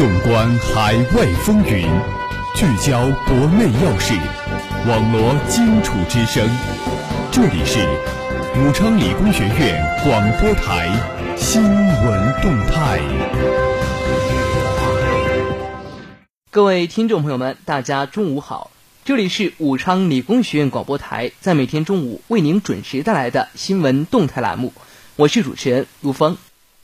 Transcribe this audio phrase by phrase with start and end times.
[0.00, 1.86] 纵观海外风云，
[2.56, 4.14] 聚焦国内要事，
[4.88, 6.48] 网罗荆楚之声。
[7.30, 7.86] 这里是
[8.56, 10.88] 武昌理工学院广播台
[11.36, 12.98] 新闻动态。
[16.50, 18.70] 各位听众朋友们，大家中午好！
[19.04, 24.72] 这里是武昌理工学院广播台，在每天中午为您准时带来的新闻动态栏目。
[25.16, 26.38] 我是主持人陆峰，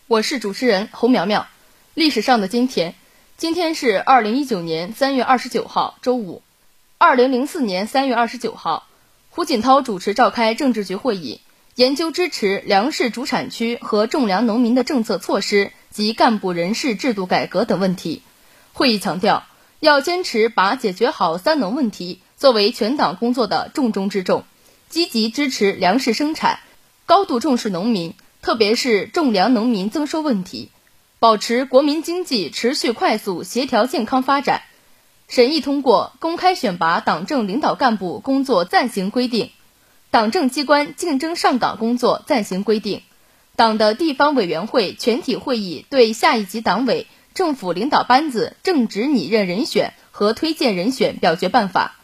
[0.07, 1.47] 我是主持人侯苗苗。
[1.95, 2.95] 历史上的今天，
[3.39, 6.41] 今天是二零一九年三月二十九号，周五。
[6.97, 8.89] 二零零四年三月二十九号，
[9.29, 11.43] 胡锦涛主持召开政治局会议，
[11.75, 18.23] 研究支持粮食主产区和种粮农民的政策措施及干部人事制度改革等问题。
[18.73, 19.45] 会议强调，
[19.81, 24.45] 要坚持把解决好“三农”问题作为全党工作的重中之重，
[24.89, 26.61] 积极支持粮食生产，
[27.05, 30.71] 高度重视农民，特别是种粮农民增收问题。
[31.19, 34.61] 保持国民经济持续快速协调健康发展，
[35.29, 39.51] 审议通过公开选拔党政领导干部工作暂行规定，
[40.11, 43.01] 党政机关竞争上岗工作暂行规定，
[43.57, 51.97] 党的地方委员会全体会议对下一级党委政府领导班子正职拟任人选和推荐人选表决办法，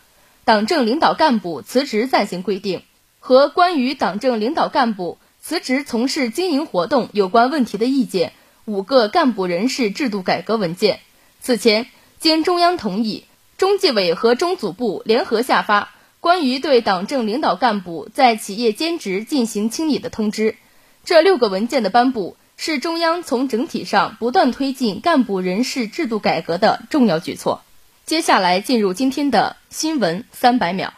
[0.47, 2.83] 党政领导干部辞职暂行规定。
[3.19, 8.33] 和关于党政领导干部辞职从事经营活动有关问题的意见。
[8.65, 11.01] 五个干部人事制度改革文件，
[11.41, 11.87] 此前
[12.19, 13.25] 经中央同意，
[13.59, 20.57] 中纪委和中组部联合下发关于对党政领导干部在企业兼职进行清理的通知。
[21.05, 27.63] 这六个文件的颁布，是中央从整体上不断推进干部人事制度改革的重要举措。
[28.07, 30.95] 接下来进入今天的新闻三百秒。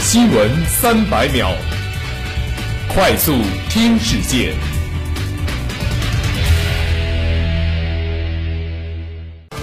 [0.00, 1.50] 新闻三百秒，
[2.94, 3.32] 快速
[3.70, 4.75] 听世界。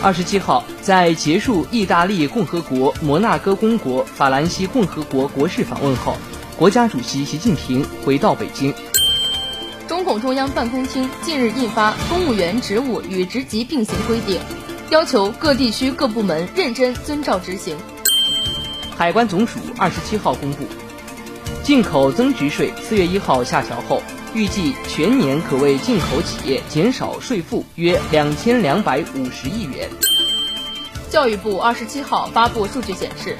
[0.03, 6.17] 二十七号，在结束意大利共和国、摩纳哥公国、法兰西共和国国事访问后，
[6.57, 8.73] 国家主席习近平回到北京。
[9.87, 14.35] 中共中央办公厅近日印发《公务员职务与职级并行规定》，
[14.89, 17.77] 要求各地区各部门认真遵照执行。
[18.97, 20.65] 海关总署二十七号公布，
[21.63, 24.01] 进口增值税四月一号下调后。
[24.35, 29.87] 预计全年可为进口企业减少税负约两千两百五十亿元。
[31.11, 33.37] 教育部二十七号发布数据显示，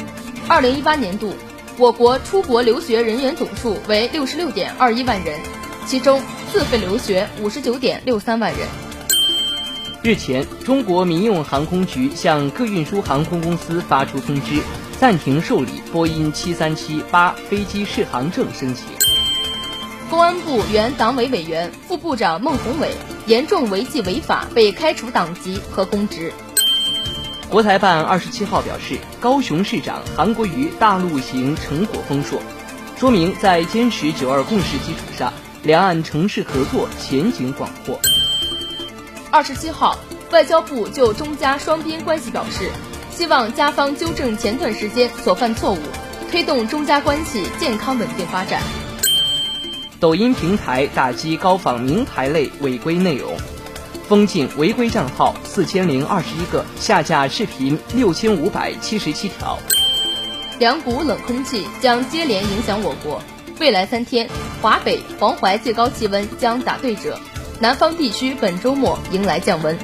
[0.48, 1.34] 二零一八年度
[1.80, 5.40] 我国出国留学人员总数为六十六点二一万人，
[5.88, 8.68] 其中自费留学五十九点六三万人。
[10.04, 14.62] 日前，中国民用航空局向各运输航空公司发出通知，
[15.04, 18.86] 暂停受理波音七三七八飞机适航证申请。
[20.10, 26.32] 公安部原党委委员、副部长孟宏伟严重违纪违法，被开除党籍和公职。
[27.50, 32.42] 国台办二十七号表示，高雄市长韩国瑜大陆行成果丰硕，
[32.98, 35.34] 说明在坚持“九二共识”基础上，
[35.64, 38.00] 两岸城市合作前景广阔。
[39.30, 40.00] 二十七号，
[40.32, 42.70] 外交部就中加双边关系表示，
[43.16, 45.78] 希望加方纠正前段时间所犯错误，
[46.32, 48.60] 推动中加关系健康稳定发展。
[50.00, 53.38] 抖音平台打击高仿名牌类违规内容，
[54.10, 59.60] 封禁违规账号四千零二十一个，下架视频六千五百七十七条。
[60.58, 63.22] 两股冷空气将接连影响我国，
[63.60, 64.28] 未来三天，
[64.60, 67.20] 华北、黄淮最高气温将打对折，
[67.60, 69.78] 南方地区本周末迎来降温。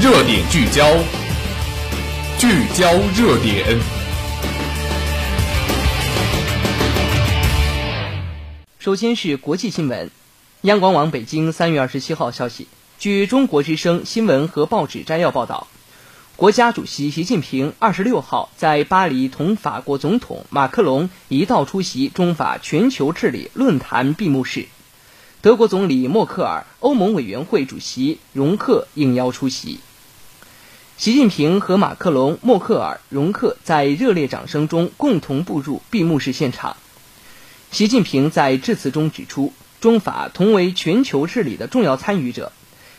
[0.00, 0.96] 热点聚焦，
[2.38, 3.80] 聚焦热点。
[8.78, 10.12] 首先是国际新闻，
[10.60, 12.68] 央广网北京三月二十七号消息，
[13.00, 15.66] 据中国之声新闻和报纸摘要报道，
[16.36, 24.66] 国家主席习近平二十六号在巴黎同法国总统马克龙一道出席中法全球治理论坛闭幕式，
[25.42, 29.80] 德国总理默克尔、欧盟委员会主席容克应邀出席。
[30.98, 36.76] 习近平和马克龙、默克尔、容克在热烈掌声中共同步入闭幕式现场。
[37.70, 42.50] 习近平在致辞中指出，中法同为全球治理的重要参与者，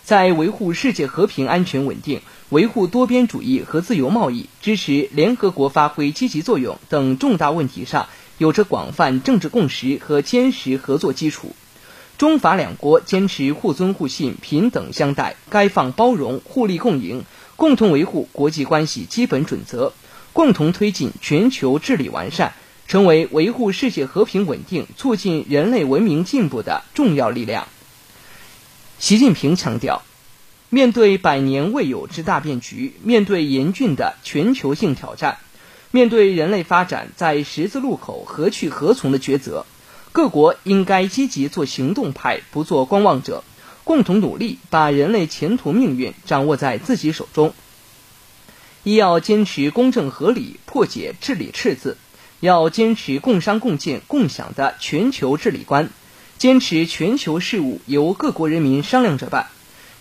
[0.05, 8.07] 在维护世界和平安全稳定、维护多边主义和自由贸易、支持联合国发挥积极作用等重大问题上，
[8.37, 11.53] 有着广泛政治共识和坚实合作基础。
[12.17, 17.23] 中法两国坚持互尊互信、平等相待、开放包容、互利共赢，
[17.59, 19.91] 共同维护国际关系基本准则，
[20.31, 22.53] 共同推进全球治理完善。
[22.87, 27.67] 成为维护世界和平稳定、促进人类文明进步的重要力量。
[28.97, 30.01] 习近平强调，
[30.69, 35.37] 面对百年未有之大变局，面对严峻的全球性挑战，
[35.91, 39.67] 面对人类发展在十字路口何去何从的抉择，
[40.11, 43.43] 各国应该积极做行动派，不做观望者，
[43.89, 47.55] 共同努力把人类前途命运掌握在自己手中。
[48.83, 51.95] 一要坚持公正合理，破解治理赤字；
[52.39, 55.89] 要坚持共商共建共享的全球治理观，
[56.37, 59.47] 坚持全球事务由各国人民商量着办。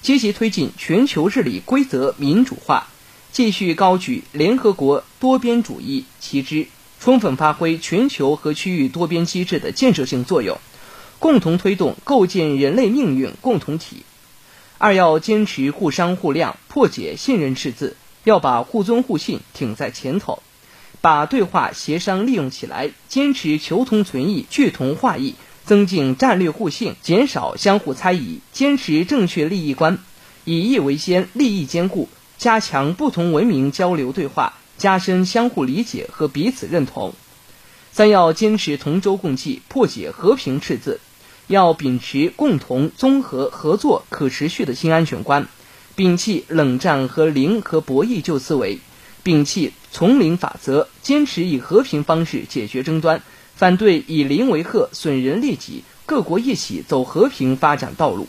[0.02, 2.88] 积极推进全球治理规则民主化，
[3.32, 6.66] 继续高举联合国多边主义旗帜，
[7.00, 10.58] 充分发挥全球和区域多边机制的建设性作用，
[11.18, 14.04] 共同推动构建人类命运共同体。
[14.78, 20.42] 二要坚持互商互谅，破解信任赤字，要把互尊互信挺在前头，
[21.00, 25.34] 把对话协商利用起来，坚持求同存异，聚同化异。
[25.64, 29.98] 增进战略互信，减少相互猜疑，坚持正确利益观，
[30.46, 37.12] 以义为先，利益兼顾，加强不同文明交流对话，加深相互理解和彼此认同。
[37.92, 41.00] 三要坚持同舟共济，破解和平赤字，
[41.48, 45.48] 要秉持共同、综合、合作、可持续的新安全观，
[45.96, 48.78] 摒弃冷战和零和博弈旧思维，
[49.24, 53.22] 摒弃丛林法则，坚持以和平方式解决争端。
[53.56, 58.28] 反对以邻为壑、损人利己，各国一起走和平发展道路。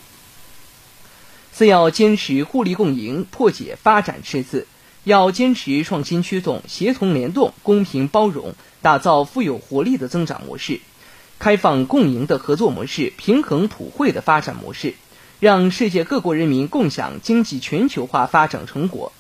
[1.52, 4.66] 四要坚持互利共赢，破解发展赤字；
[5.04, 10.80] 要坚持创新驱动、协同联动、公平包容，打造富有活力的增长模式，
[11.40, 14.96] 开放共赢的合作模式，平衡普惠的发展模式，
[15.40, 19.14] 让世界各国人民共享经济全球化发展成果。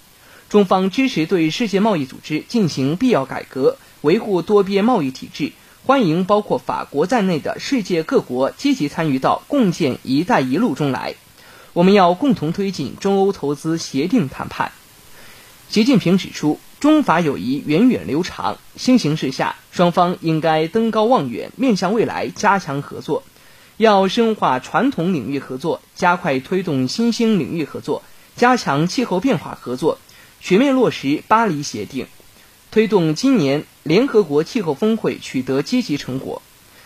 [0.50, 5.54] 中方支持对世界贸易组织进行必要改革，维护多边贸易体制。
[5.86, 11.15] 欢迎包括法国在内的世界各国积极参与到共建“一带一路”中来。
[11.72, 14.74] 我们要共同推进中欧投资协定谈判。
[15.69, 23.24] 习近平指出，中法友谊源远流长，新形势下，双方应该登高望远，面向未来，加强合作。
[23.76, 28.02] 要深化传统领域合作，加快推动新兴领域合作，
[28.38, 30.00] 加强气候变化合作，
[30.40, 32.08] 全面落实巴黎协定。
[32.72, 36.42] 推动今年联合国气候峰会取得积极成果，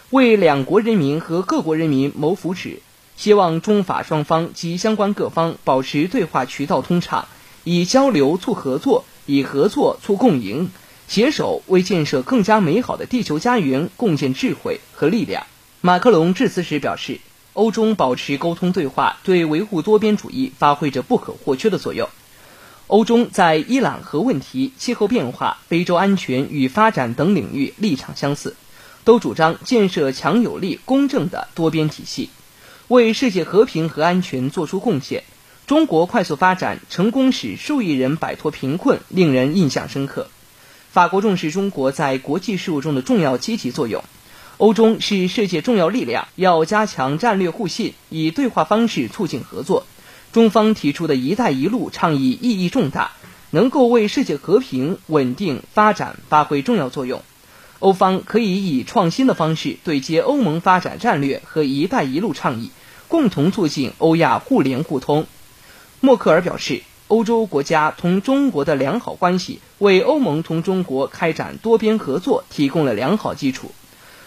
[0.09, 2.79] 为两国人民和各国人民谋福祉。
[3.15, 7.27] 希望中法双方及相关各方保持对话渠道通畅，
[7.63, 10.69] 以交流促合作，以合作促共赢，
[11.07, 15.45] 携手为建设更加美好的地球家园贡献智慧和力量。
[15.81, 17.19] 马克龙致辞时表示，
[17.53, 22.09] 欧中保持沟通对话，对维护多边主义发挥着不可或缺的作用。
[22.87, 28.55] 欧中在伊朗核问题、气候变化、非洲安全与发展等领域立场相似，
[29.03, 32.29] 都主张建设强有力、公正的多边体系，
[32.89, 35.23] 为世界和平和安全作出贡献。
[35.73, 40.27] 中国快速发展，成功使数亿人摆脱贫困，令人印象深刻。
[40.91, 44.03] 法国重视中国在国际事务中的重要积极作用。
[44.57, 49.87] 欧中是世界重要力量，要加强战略互信，以对话方式促进合作。
[50.31, 53.13] 中方提出的一带一路倡议意义重大，
[53.49, 57.23] 能够为世界和平稳定发展发挥重要作用。
[57.79, 62.69] 欧方可以以创新的方式对接欧盟发展战略和一带一路倡议，
[63.07, 65.25] 共同促进欧亚互联互通。
[66.05, 73.71] 默克尔表示，欧洲国家同中国的良好关系为欧盟同中国开展多边合作提供了良好基础。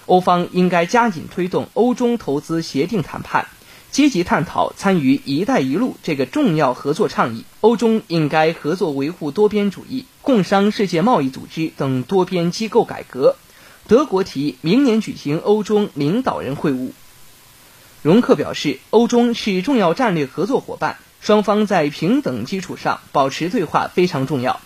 [0.06, 3.47] 欧方应该加紧推动欧中投资协定谈判。
[3.90, 7.45] 积极探讨参与“一带一路”这个重要合作倡议。
[7.61, 13.37] 欧中应该合作维护多边主义，共商世界贸易组织等多边机构改革。
[13.87, 16.92] 德国提议明年举行欧中领导人会晤。
[18.00, 24.61] 容克表示，欧中是重要战略合作伙伴，双方在平等基础上保持对话非常重要。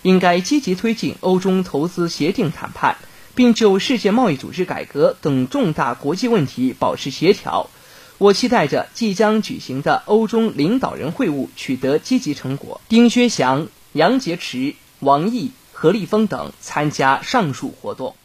[0.00, 2.96] 应该积极推进欧中投资协定谈判，
[3.34, 7.68] 并就世界贸易组织改革等重大国际问题保持协调。
[8.16, 12.80] 我期待着即将举行的欧中领导人会晤取得积极成果。
[12.88, 18.16] 丁薛祥、杨洁篪、王毅、何立峰等参加上述活动。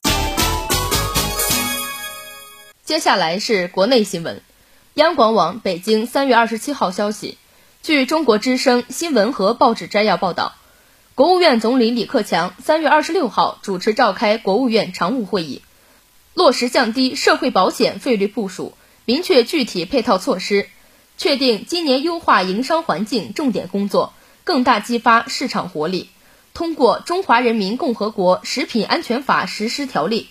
[2.85, 4.41] 接下来是国内新闻。
[4.93, 7.37] 央广网北京三月二十七号消息，
[7.83, 10.53] 据中国之声新闻和报纸摘要报道，
[11.15, 15.63] 国务院总理李克强三月二十六号主持召开国务院常务会议，
[16.35, 18.77] 落实降低社会保险费率部署。
[19.05, 20.69] 明确具体配套措施，
[21.17, 26.11] 确定今年优化营商环境重点工作，更大激发市场活力。
[26.53, 30.29] 通过《中华人民共和国食品安全法实施条例》，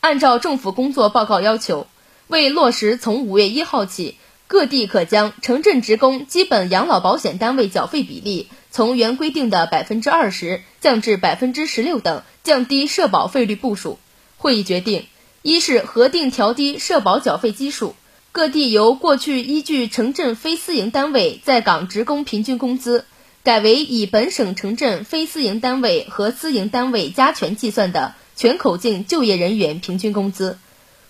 [0.00, 1.86] 按照政府工作报告要求，
[2.26, 4.16] 为落实从五月一号起，
[4.54, 13.98] 各地可将城镇职工基本养老保险单位缴费比例从原规定的百分之二十降至百分之十六等，降低社保费率部署。
[14.36, 15.06] 会议决定：
[15.42, 17.96] 一是核定调低社保缴费基数，
[18.30, 23.06] 各地由过去依据城镇非私营单位在岗职工平均工资，
[23.42, 30.58] 改为以本省城镇非私营单位和私营单位加权计算的全口径就业人员平均工资，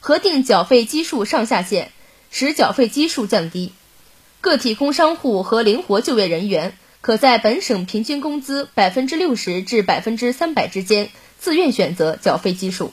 [0.01, 1.93] 核定缴费基数上下限。
[2.37, 3.71] 使缴费基数降低，
[4.41, 12.93] 个体工商户和灵活就业人员可在本省平均工资百分之六十至百分之三百之间自愿选择缴费基数。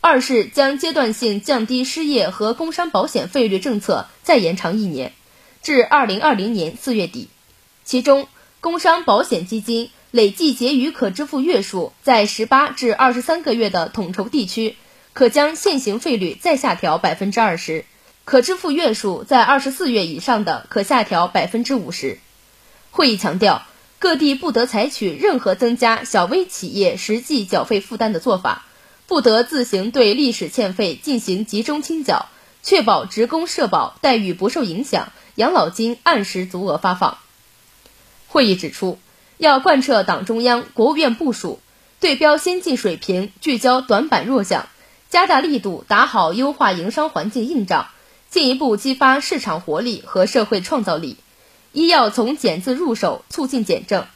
[0.00, 5.12] 二是将阶段性降低失业和工伤保险费率政策再延长一年，
[5.62, 7.28] 至二零二零年四月底。
[7.84, 8.28] 其中，
[8.62, 14.74] 工伤保险基金累计结余可支付月数在十八至二十三个月的统筹地区，
[15.12, 17.84] 可将现行费率再下调百分之二十。
[18.28, 22.18] 可支付月数在二十四月以上的，可下调百分之五十。
[22.90, 23.62] 会议强调，
[23.98, 28.66] 各地不得采取任何增加小微企业实际缴费负担的做法，
[29.06, 32.26] 不得自行对历史欠费进行集中清缴，
[32.62, 37.16] 确保职工社保待遇不受影响，养老金按时足额发放。
[38.26, 38.98] 会议指出，
[39.38, 41.60] 要贯彻党中央、国务院部署，
[41.98, 44.68] 对标先进水平，聚焦短板弱项，
[45.08, 47.88] 加大力度打好优化营商环境硬仗。
[48.30, 51.16] 进一步激发市场活力和社会创造力。
[51.72, 54.06] 一要从减字入手，促进减政，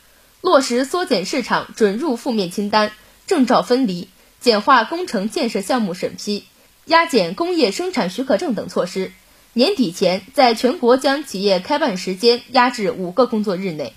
[0.40, 2.92] 落实缩减市场准入负面清单、
[3.26, 4.08] 证照分离，
[4.40, 6.44] 简化工程建设项目审批，
[6.86, 9.12] 压减工业生产许可证等措施。
[9.52, 13.92] 年底前，在全国将企业开办时间压至五个工作日内，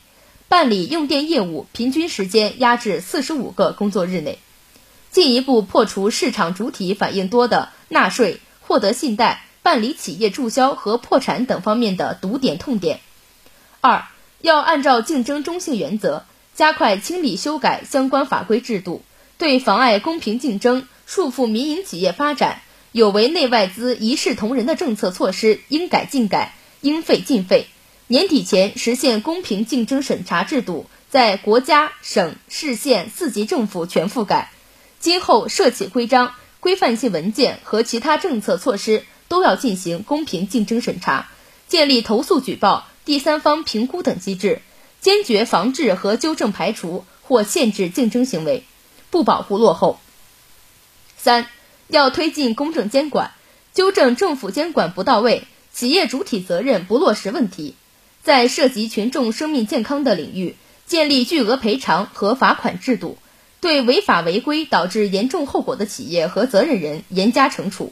[0.49, 4.37] 办理用电业务平均时间压至四十五个工作日内。
[5.11, 9.44] 进一步破除市场主体反应多的纳税、获得信贷。
[9.65, 12.99] 办理企业注销和破产等方面的堵点痛点。
[13.81, 14.05] 二
[14.39, 19.01] 要按照竞争中性原则，加快清理修改相关法规制度，
[19.39, 27.65] 对妨碍公平竞争、束缚民营企业发展、有违内外资一视同仁的政策措施，应改尽改，应废尽废。
[28.05, 34.51] 年底前实现公平竞争审查制度在国家、省、市、县四级政府全覆盖。
[34.99, 39.03] 今后涉企规章、规范性文件和其他政策措施。
[39.35, 41.27] 都要进行公平竞争审查，
[41.67, 44.61] 建立投诉举报、第三方评估等机制，
[45.01, 48.63] 坚决防治和纠正排除或限制竞争行为，
[49.09, 49.99] 不保护落后。
[51.17, 51.47] 三
[51.89, 53.31] 要推进公正监管，
[53.73, 57.75] 纠正政府监管不到位、企业主体责任不落实问题，
[58.23, 60.55] 在涉及群众生命健康的领域，
[60.87, 63.17] 建立巨额赔偿和罚款制度，
[63.59, 67.91] 对违法违规导致严重后果的企业和责任人严加惩处。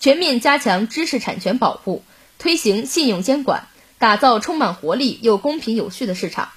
[0.00, 2.04] 全面加强知识产权保护，
[2.38, 3.66] 推行信用监管，
[3.98, 6.50] 打造充满活力又公平有序的市场。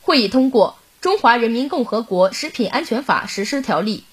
[0.00, 4.04] 会议通过《中华人民共和国食品安全法实施条例》，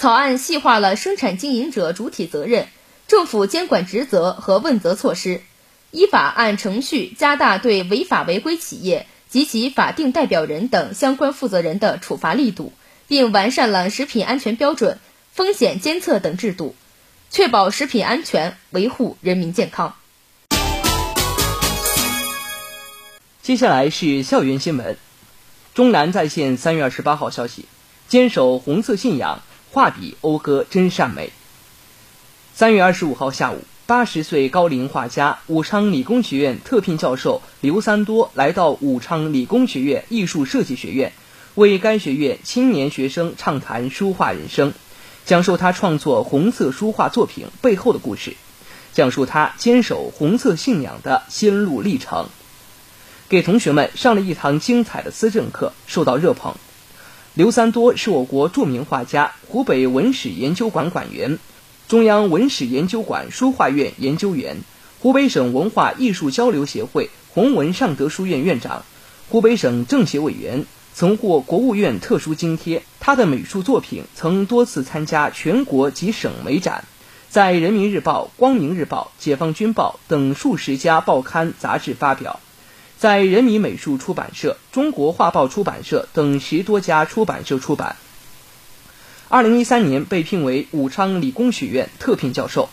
[0.00, 2.68] 草案细化了生产经营者主体责任、
[3.08, 5.42] 政府监管职责和问责措施，
[5.90, 12.72] 依法按程序加大对违法违规企业及其法定代表人等相关负责人的处罚力度，
[13.08, 15.00] 并完善了食品安全标准、
[15.32, 16.76] 风险监测等制度。
[17.34, 19.94] 确保食品安全，维护人民健康。
[23.40, 24.98] 接下来是校园新闻。
[25.72, 27.64] 中南在线三月二十八号消息：
[28.06, 31.32] 坚守红色信仰，画笔讴歌真善美。
[32.52, 41.14] 三月二十五号下午，八十岁高龄画家、武昌理工学院特聘教授刘三多来到武昌理工学院艺术设计学院，
[41.54, 44.74] 为该学院青年学生畅谈书画人生。
[45.24, 48.34] 讲述他创作红色书画作品背后的故事，
[48.92, 52.26] 讲述他坚守红色信仰的心路历程，
[53.28, 56.56] 给同学们上了一堂精彩的思政课，受到热捧。
[57.34, 61.38] 刘三多是我国著名画家，湖北文史研究馆馆员，
[61.86, 64.58] 中央文史研究馆书画院研究员，
[65.00, 68.84] 湖北省文化艺术交流协会弘文尚德书院院长，
[69.30, 70.66] 湖北省政协委员。
[70.94, 76.84] 曾获国务院特殊津贴，他的美术作品曾多次参加全国及省美展，
[77.28, 82.40] 在《人民日报》《光明日报》《解放军报》等数十家报刊杂志发表，
[82.98, 87.96] 在人民美术出版社、中国画报出版社等十多家出版社出版。
[89.28, 92.68] 二零一三年被聘为武昌理工学院特聘教授。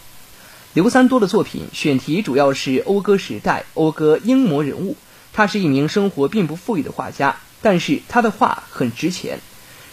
[0.74, 4.98] 刘三多的作品选题主要是讴歌时代、讴歌英模人物。
[5.32, 7.38] 他是一名生活并不富裕的画家。
[7.62, 9.40] 但是他的画很值钱。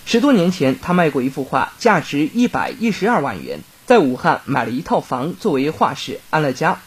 [0.04, 6.80] 十多年前，他卖过一幅画，价值一百一十二万元，在武汉买了一套房作为画室安了家。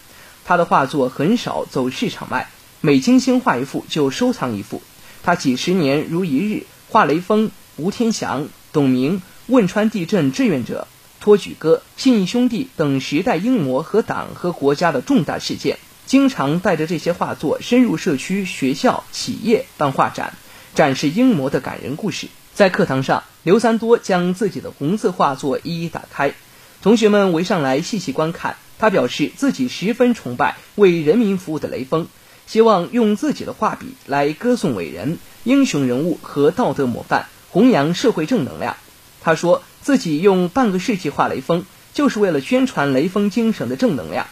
[0.46, 2.50] 他的画作很少走市场卖，
[2.82, 4.82] 每精心画一幅就收藏一幅。
[5.22, 10.88] 他几十年如一日画雷锋、吴天祥、董明、汶川地震志愿者、
[11.20, 20.34] 托举哥、信义兄弟等时代英模和党和国家的重大事件，经常带着这些画作深入社区、学校、企业办画展，
[20.80, 22.28] 展示英模的感人故事。
[22.54, 26.36] 在课堂上，刘三多将自己的红色画作一一打开，
[26.82, 28.56] 同学们围上来细细观看。
[28.78, 32.08] 他表示自己十分崇拜为人民服务的雷锋，
[32.48, 38.78] 希望用自己的画笔来歌颂伟人、英雄人物和道德模范，弘扬社会正能量。
[39.20, 44.28] 他说自己用半个世纪画雷锋，就是为了宣传雷锋精神的正能量。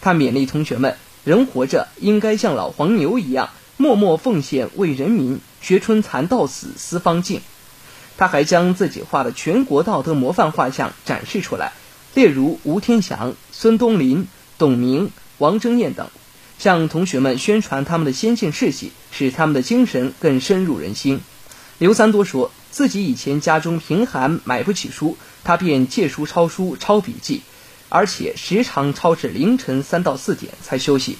[0.00, 7.40] 他勉励同学们，人活着应该像老黄牛一样，默默奉献为人民，学春蚕到死丝方尽。
[8.16, 11.72] 他还将自己画的全国道德模范画像展示出来。
[12.14, 14.26] 例如吴天祥、孙东林、
[14.58, 16.08] 董明、王征彦等，
[16.58, 21.20] 向同学们宣传他们的先进事迹，使他们的精神更深入人心。
[21.78, 27.42] 刘三多说自己以前家中贫寒，买不起书，他便借书抄书、抄笔记，
[27.88, 31.18] 而且时常抄至凌晨三到四点才休息。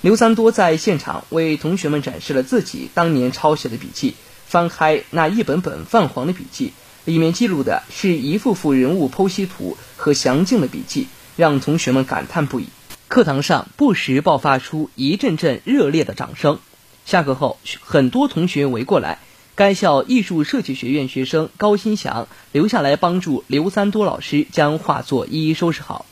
[0.00, 4.14] 刘三多在现场为同学们展示了自己当年抄写的笔记，
[4.46, 6.72] 翻开那一本本泛黄的笔记。
[7.04, 12.68] 里面记录的是一幅幅人物剖析图和详尽的笔记，让同学们感叹不已。
[13.08, 16.60] 课堂上不时爆发出一阵阵热烈的掌声。
[17.04, 19.18] 下课后，很多同学围过来。
[19.56, 26.06] 该校艺术设计学院学生高新祥留下来帮助刘三多老师将画作一一收拾好，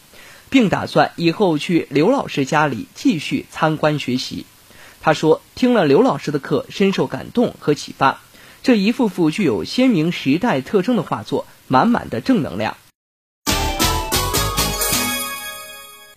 [0.50, 4.46] 并打算以后去刘老师家里继续参观学习。
[5.00, 8.20] 他说：“听了刘老师的课，深受感动和启发。”
[8.62, 12.76] 这一幅幅具有鲜明时代特征的画作，满满的正能量。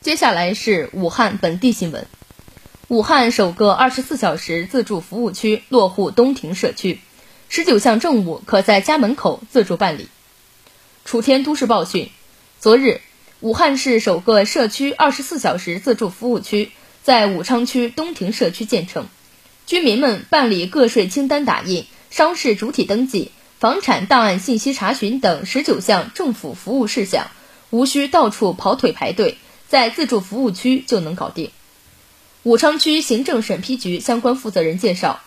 [0.01, 2.07] 接下来是武汉本地新闻：
[2.87, 6.99] 武汉首个二十四小时自助服务区落户东亭社区，
[7.49, 10.07] 十九项政务可在家门口自助办理。
[11.05, 12.09] 楚天都市报讯，
[12.59, 13.01] 昨日，
[13.41, 16.71] 武汉市首个社区二十四小时自助服务区
[17.03, 19.07] 在武昌区东亭社区建成，
[19.65, 21.85] 居民们办理个税清单打印。
[22.09, 27.27] 商事主体登记、房产档案信息查询等十九项政府服务事项，
[27.69, 29.37] 无需到处跑腿排队，
[29.69, 31.51] 在自助服务区就能搞定。
[32.43, 35.21] 武昌区行政审批局相关负责人介绍，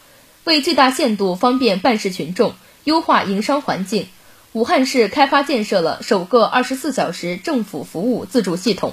[0.45, 4.09] 为最大限度方便办事群众、优化营商环境，
[4.53, 8.93] 武汉市开发建设了首个二十四小时政府服务自助系统，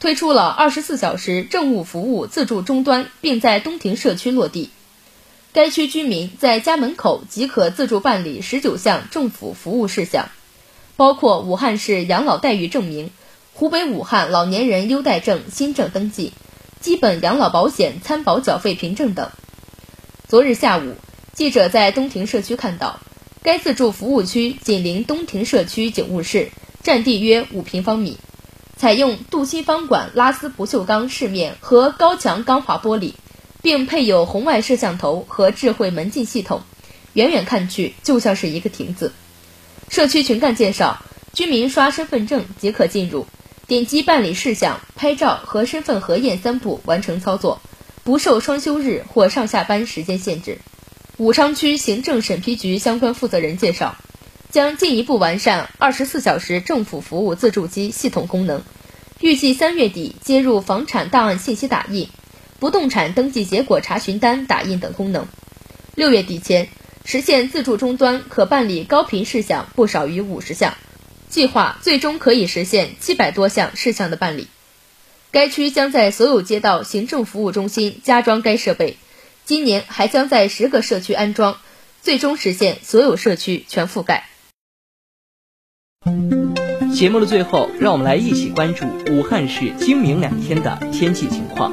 [0.00, 4.70] 推出了二十四小时政务服务自助终端，并在东亭社区落地。
[5.52, 10.30] 该区居民在家门口即可自助办理十九项政府服务事项，
[10.96, 13.10] 包括武汉市养老待遇证明、
[13.52, 16.32] 湖北武汉老年人优待证新政登记、
[16.80, 19.30] 基本养老保险参保缴费凭证等。
[20.26, 20.94] 昨日下午，
[21.34, 22.98] 记者在东亭社区看到，
[23.46, 26.50] 该自助服务区紧邻东亭社区警务室，
[26.82, 28.18] 占地约五平方米，
[28.76, 33.12] 采用镀锌方管拉丝不锈钢饰面和高强钢化玻璃。
[33.62, 36.62] 并配有红外摄像头和智慧门禁系统，
[37.12, 39.12] 远远看去就像是一个亭子。
[39.88, 41.00] 社区群干介绍，
[41.32, 43.26] 居民刷身份证即可进入，
[43.68, 47.60] 点击办理事项、拍照和身份核验三步完成操作，
[48.02, 50.58] 不受双休日或上下班时间限制。
[51.18, 53.96] 武昌区行政审批局相关负责人介绍，
[54.50, 58.62] 将进一步完善二十四小时政府服务自助机系统功能，
[59.20, 62.10] 预计三月底接入房产档案信息打印。
[62.58, 65.26] 不动产登记结果查询单打印等功能，
[65.94, 66.68] 六月底前
[67.06, 70.74] 实现自助终端可办理高频事项不少于五十项，
[71.30, 74.48] 计划最终可以实现七百多项事项的办理。
[75.30, 78.98] 该区将在所有街道行政服务中心加装该设备，
[79.46, 81.58] 今年还将在十个社区安装，
[82.02, 84.24] 最终实现所有社区全覆盖。
[86.92, 91.72] 节目的最后，让我们来一起关注武汉市今明两天的天气情况。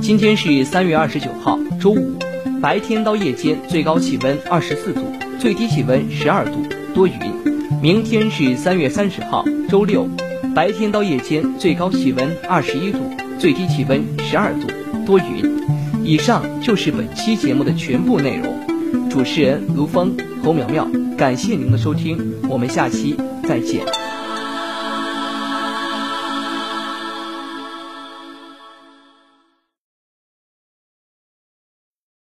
[0.00, 2.18] 今天是三月二十九号，周五，
[2.62, 5.02] 白天到夜间最高气温二十四度，
[5.38, 7.18] 最低气温十二度，多云。
[7.82, 10.08] 明天是三月三十号，周六，
[10.54, 13.00] 白天到夜间最高气温二十一度，
[13.38, 14.66] 最低气温十二度，
[15.04, 15.52] 多云。
[16.04, 19.08] 以上就是本期节目的全部内容。
[19.08, 24.11] 主持人卢峰、侯苗苗，感谢您的收听，我们下期再见。